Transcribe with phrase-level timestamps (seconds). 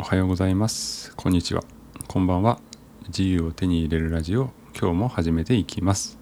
[0.00, 1.12] おはようございます。
[1.16, 1.64] こんにちは。
[2.06, 2.60] こんばんは。
[3.08, 4.50] 自由を手に入れるラジオ。
[4.80, 6.16] 今日も始めていきます。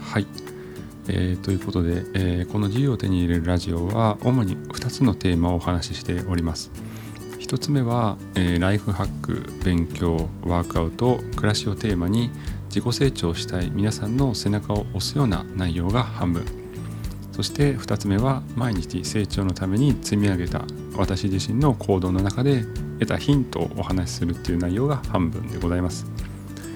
[0.00, 0.26] はい。
[1.08, 6.70] えー、ということで、えー、この自由を手に入れるラジオは主に2つのテーマをお話ししております。
[7.40, 12.30] 1つ目は、えー、ライフハック勉強ワークアウト暮らしをテーマに
[12.74, 16.44] 自己成長したい皆さんの背中を押すような内容が半分。
[17.30, 20.64] そして2つ目は毎日成長のために積み上げた
[20.96, 22.64] 私自身の行動の中で
[22.98, 26.04] 得たヒントをお話しするっていう内容が半分でございます。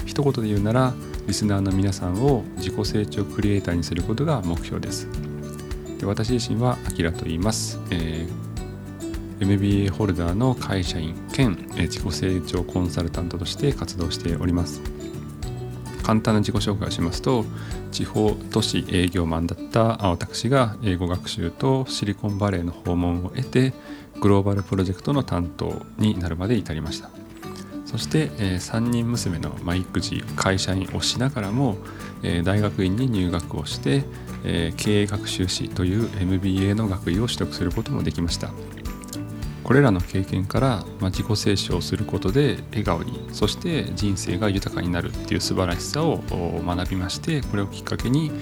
[0.06, 0.94] 一言で言うなら
[1.26, 5.08] リスナーの皆さんを自己成長クリエイターにすることが目標です。
[5.98, 14.97] で私自身はアキラと言います、えー、MBA ホルダーの会社員兼自己成長コンサルタントとして活動しております。
[16.08, 17.44] 簡単な自己紹介をしますと
[17.92, 23.74] 地方都市営業マンだった私が英語学習とシリコンバレーの訪問を得て
[24.18, 27.10] グローバルプロジェクトの担当になるまで至りました。
[27.84, 31.78] そして、え、3人娘の、ま育児会社員をしながらも、
[32.22, 34.04] え、大学院に入学をして、
[34.44, 38.50] え、経営学習士という MBA の学位を取得することもできました。
[39.68, 46.22] これらの経験から、ま、自己成長することで笑顔にそして人生が豊かになるっていう素晴らしさを
[46.64, 48.32] 学びましてこれをきっかけに、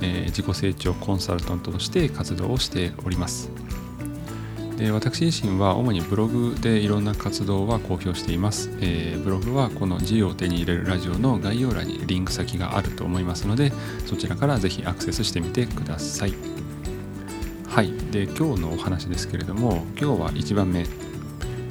[0.00, 3.48] え、自己成長コンサルタントとして活動をしております。
[4.76, 13.70] で私自身は主にブログでいろんな活動は公表しています、えー、ブログはこの自由を手に入れるラジオの概要欄にリンク先があると思いますので
[14.06, 16.61] そちらからぜひアクセスしてみてください。
[17.72, 17.90] はい。
[18.10, 20.84] で今日のお話ですけれども今日は1番目。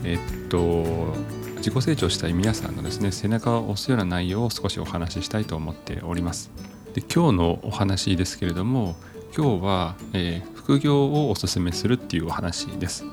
[0.04, 1.14] えっと
[1.58, 6.50] 自己成長したい皆さんのですね背中を押すような内容を少しお話ししたいと思っております。
[6.96, 8.96] で今日のお話ですけれども
[9.38, 13.06] 今日は、えー、副業をおすすめするっていうお話です。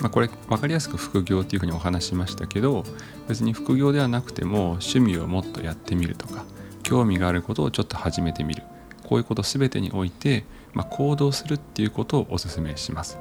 [0.00, 2.82] まあ、これ分かりやすく副業っていうふうにお話しましたけど
[3.28, 6.46] 別に副業ではなくても趣味をもっとやってみるとか
[6.82, 8.62] 興味があることをちょっと始めてみる。
[9.10, 10.44] こういうこと全てにおいて
[10.74, 13.18] まあ、行動するっていうことをお勧めします。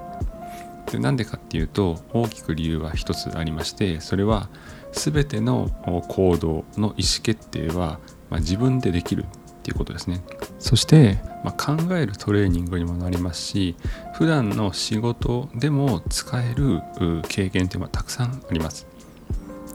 [0.91, 4.49] でなんでかっていうと大きく理由は一つありましてそれは
[4.91, 5.69] 全ての
[6.07, 7.99] 行動の意思決定は、
[8.31, 9.25] まあ、自分でできるっ
[9.61, 10.23] ていうことですね
[10.57, 13.75] そして、まあ、考えるトレーニングにもなりますし
[14.15, 16.81] 普段の仕事でも使える
[17.27, 18.87] 経験っていうのはたくさんあります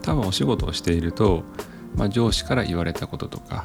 [0.01, 1.43] 多分お仕事をしていると、
[1.95, 3.63] まあ、上司から言われたこととか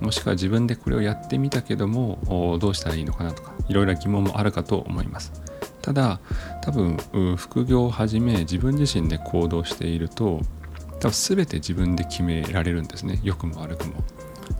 [0.00, 5.32] もしくは自分でこれをやってみたけどもどうしたらいいのかなとかいろいろ疑問もあるかと思います。
[5.82, 6.20] ただ
[6.60, 6.96] 多分
[7.36, 10.40] 副業をはじめ自分自身で行動していると
[11.00, 13.20] 多分全て自分で決められるんですね。
[13.22, 13.94] 良くも悪くも。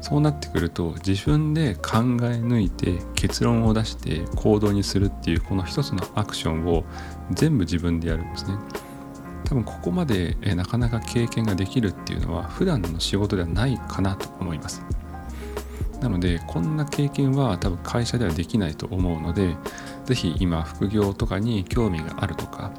[0.01, 6.85] そうなってくると自分で考え抜いて結論を出して行動にするっていうこの一つのアクションを
[7.33, 8.57] 全部自分でやるんですね。
[9.45, 14.83] 多分ここまでなかなか経験ができるっていうのは普段の仕事ではないかなと思います。
[16.01, 19.57] なのでこんな経験は多分会社ではできないと思うので
[20.07, 22.73] 是非今副業とかに興味があるとか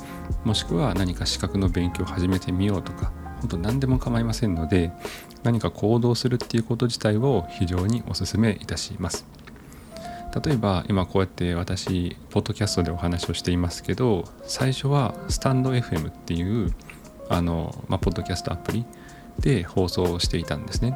[0.44, 3.12] もしくは何か資格の勉強を始めてみようとか
[3.42, 4.92] 本当何でも構いませんので
[5.44, 9.26] 何か行動するっていうこと自体を非常にお勧めいたします。
[10.46, 16.74] 例えば今こうやって私ポッドキャストでお話をしていますけど最初はスタンド FM っていう
[17.28, 18.86] あの、まあ、ポッドキャストアプリ
[19.40, 20.96] で放送していたんですね。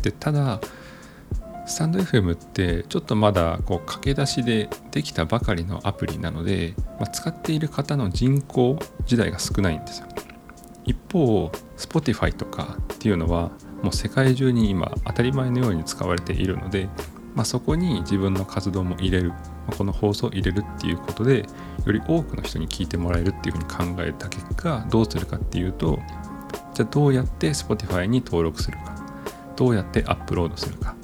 [0.00, 0.60] でただ
[1.66, 10.06] スタンド FM ってちょっとまだこう駆け出しでできたばかりのアプリなので、まあ、使っている方の人口自体が少ないんですよ。
[10.84, 13.50] 一方 Spotify とかっていうのは
[13.82, 16.88] もう世界中に今当たり前のように使われているので、
[17.34, 19.36] まあ、そこに自分の活動も入れる、ま
[19.72, 21.44] あ、この放送を入れるっていうことで
[21.84, 25.98] より多くの人に聞いてもらえるっていうふうに考えた結果どうするかっていうと
[26.74, 28.94] じゃあどうやって Spotify に登録するか
[29.56, 30.94] どうやってアップロードするか。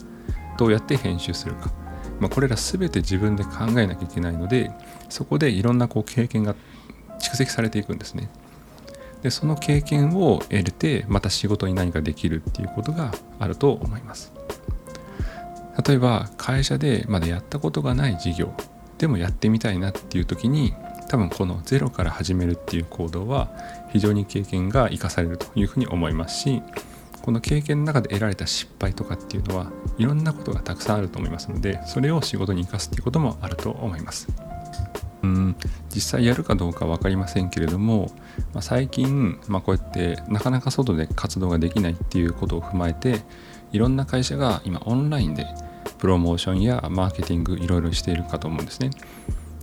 [0.62, 1.72] どうやって編集するか、
[2.20, 3.50] まあ、これら全て自分で考
[3.80, 4.70] えなきゃいけないので
[5.08, 6.54] そこでいろんなこう経験が
[7.18, 8.30] 蓄積されていくんですね。
[9.22, 14.32] でその経験を得れてまた仕事に何かできるっていうことがあると思います。
[15.84, 18.54] 例えば会社でまだやったことがない事業
[18.98, 20.74] でもやってみたいなっていう時に
[21.08, 23.50] 多分このゼロから始めるっていう行動は
[23.90, 26.62] 非常に経験が生かされるというふうに思いますし
[27.22, 34.28] この経験の中で得られた失敗とかっていうのはいろんなことがたくさんあると思いますのでそれを仕事に生かすっていうこともあると思います
[35.22, 35.56] うん
[35.94, 38.10] 実際やるかどうか分かりませんけれども、
[38.52, 43.20] まあ、最近、まあ、こうやってなかなか外で活動ができないっていうことを踏まえて
[43.70, 45.46] いろんな会社が今オンラインで
[45.98, 48.90] プロモーションやマーケティングいろいろしているかと思うんですね。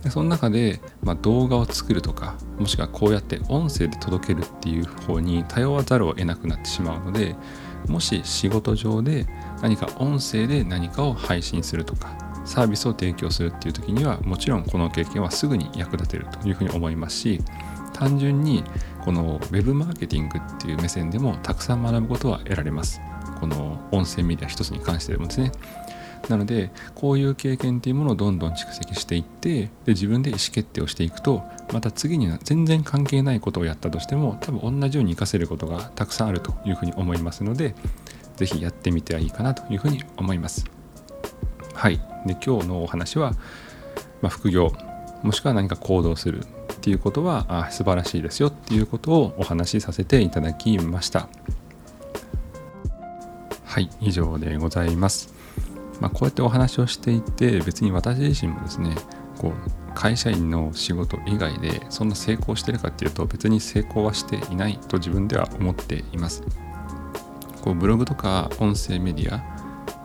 [0.02, 7.36] でその中で、まあ、動画を作るとかもしくはこうやって音声で届けるっていう方に頼らざるを得なくなってしまうので
[7.88, 9.26] もし仕事上で
[9.62, 17.40] 何か音声で何かを配信するとかサービスを提供するっていう時にはもちろんこの経験はすぐに役立てるというふうに思いますし
[17.92, 18.64] 単純に
[19.04, 23.00] この web マーケティングっていう目線でもたくさん学ぶことは得られます。
[23.40, 25.50] この音声メディア一つに関してでもですね。
[26.28, 37.74] なのでこういう経験っていうものをどんどん蓄積していってで自分で意思決定をしていくとまた次に全然関係ないことをやったとしても多分同じように活かせることがたくさんあるというふうに思いますので
[38.36, 40.64] 是非やってみてはいいかなというふうに思います。
[41.74, 41.98] はい。
[42.26, 43.32] で今日のお話は、
[44.20, 44.72] まあ、副業
[45.22, 51.28] もしくは何か行動するっていうことはあ素晴らしいですよっていうことをお話しさせていただきました。
[53.64, 53.88] はい。
[54.00, 55.39] 以上でございます。
[56.00, 58.94] まあ、こうやってお話をしていて別に私自身もですね
[59.38, 66.42] こう会社員の仕事以外でそんな成功してるかっていうと別に成功はしていないと自分では思っています。
[67.62, 69.40] こうブログとか音声メディア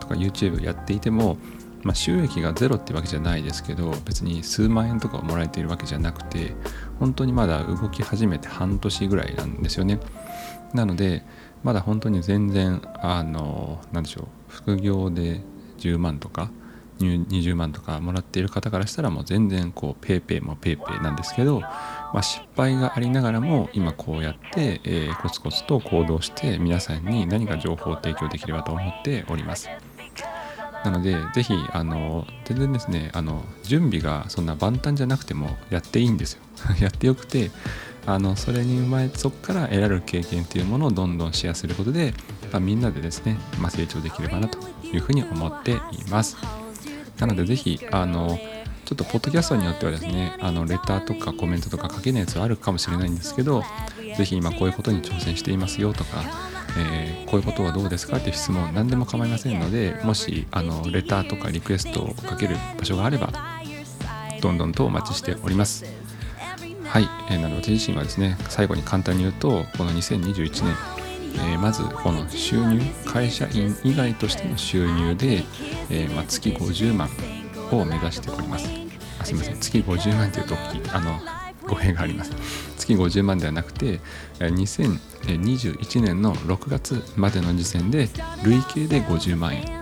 [0.00, 1.38] とか YouTube やっていても、
[1.82, 6.54] まあ、収益がゼロってわけじゃないですけど別に数万円とかをもらえているわけじゃなくて
[6.98, 9.98] 本当にまだ動き始めて半年ぐらいなんですよね。
[10.74, 11.24] なので
[11.62, 15.40] まだ本当に全然あの何でしょう副業で
[15.78, 16.50] 10万とか
[16.98, 29.68] 20万とかもらっている方からしたらもう全然こうぺいぺいもぺいぺいなんですけど、まあ、失敗がありながらも今こうやって、え、コツコツと行動して皆さんに何か情報を提供できればと思っております。
[30.84, 36.42] なので、ぜひ、あの、全然ですね、あの、準備がそんな万端じゃなくてもやっていいんですよ。
[36.80, 37.50] やってよくて、
[38.06, 42.14] あの、それに生まれ、そこから得られる経験っていうものをどんどんシェアすることで、
[42.52, 46.36] まあ、みんなでですね、まあ、成長できればなというふうに思っています。
[47.18, 48.38] なのでぜひ、あの、
[48.84, 53.64] ちょっとポッドキャストによってはですね、あのレターとかコメントとか書けないやつはあるかもしれないんですけど、
[54.16, 56.22] ぜひ今こういうことに挑戦していますよとか、
[56.78, 63.32] えー、こういうことはどうですかっていう質問何でも構いませんので、もしあのレターとかリクエストをかける場所があれば、
[64.40, 66.05] どんどんとお待ちしております。
[66.96, 70.74] はい、えー、なので私自身はですね、最後に簡単に言うと、この2021年、
[71.34, 75.44] えー、まずこの収入会社員以外としての収入で、
[75.90, 77.10] えー、まあ、月50万
[77.70, 78.70] を目指しております。
[79.20, 79.60] あすみません。
[79.60, 80.54] 月50万というと
[80.94, 81.20] あの
[81.68, 82.30] 語弊があります。
[82.78, 84.00] 月50万ではなくて
[84.38, 88.08] 2021年の6月までの時点で
[88.42, 89.75] 累計で50万円。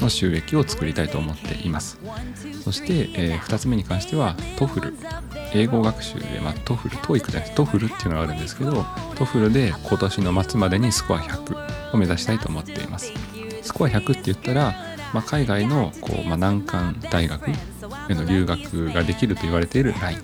[0.00, 1.98] の収益を作りたいと思っています
[2.62, 4.94] そして、えー、2つ目に関しては TOEFL
[5.54, 8.84] 英語学習で、まあ、 TOEFL、TOEIC じゃなくて TOEFL っていうのがあるんですけど、
[9.16, 13.12] TOEFL で今年の末までにスコア100を目指したいと思っています。
[13.62, 14.74] スコア100って言ったら、
[15.14, 20.20] まあ、海外のこう、まあ、難関大学への留学ができると言われているライン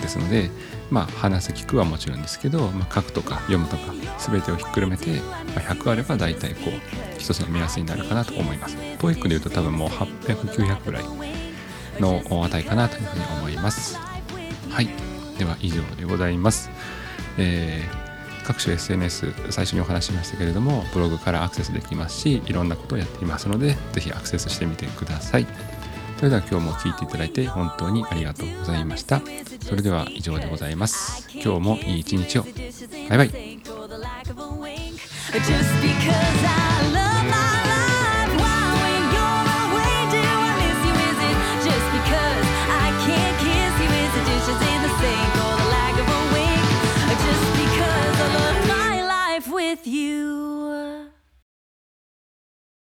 [0.00, 0.50] ですので、
[0.94, 3.92] まあ、話す聞くはもちろんですけど、まあ、書くとか読むとか
[4.30, 5.20] 全てをひっくるめて、
[5.56, 8.76] ま、100あれば大体こう一つの目安になるかなと思います。
[8.98, 11.04] TOEIC で言うと多分もう800、900ぐらい
[11.98, 13.98] の値かなというふうに思います。
[14.70, 14.88] はい。
[15.36, 16.70] では以上でございます。
[17.38, 25.46] えー、各種 SNS 最初にお話しましたけれどもブログからアクセスできますしいろんなことをやっていますのでぜひアクセスしてみてください
[26.16, 29.20] それでは今日も聴いていただいて本当にありがとうございました。
[29.60, 31.28] それでは以上でございます。
[31.32, 32.42] 今日もいい一日を。
[33.08, 33.30] バイバイ。